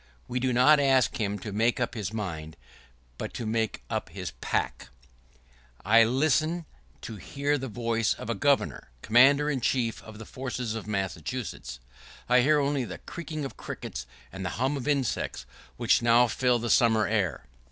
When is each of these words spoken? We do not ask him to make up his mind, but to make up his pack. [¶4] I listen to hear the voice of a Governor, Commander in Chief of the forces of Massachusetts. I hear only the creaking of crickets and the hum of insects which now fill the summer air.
We 0.27 0.39
do 0.39 0.51
not 0.51 0.79
ask 0.79 1.17
him 1.17 1.37
to 1.37 1.51
make 1.51 1.79
up 1.79 1.93
his 1.93 2.11
mind, 2.11 2.57
but 3.19 3.35
to 3.35 3.45
make 3.45 3.83
up 3.87 4.09
his 4.09 4.31
pack. 4.41 4.87
[¶4] 5.81 5.81
I 5.85 6.03
listen 6.05 6.65
to 7.01 7.17
hear 7.17 7.55
the 7.59 7.67
voice 7.67 8.15
of 8.15 8.27
a 8.27 8.33
Governor, 8.33 8.89
Commander 9.03 9.47
in 9.47 9.61
Chief 9.61 10.01
of 10.01 10.17
the 10.17 10.25
forces 10.25 10.73
of 10.73 10.87
Massachusetts. 10.87 11.79
I 12.27 12.41
hear 12.41 12.57
only 12.59 12.83
the 12.83 12.97
creaking 12.97 13.45
of 13.45 13.57
crickets 13.57 14.07
and 14.31 14.43
the 14.43 14.49
hum 14.57 14.75
of 14.75 14.87
insects 14.87 15.45
which 15.77 16.01
now 16.01 16.25
fill 16.25 16.57
the 16.57 16.71
summer 16.71 17.05
air. 17.05 17.45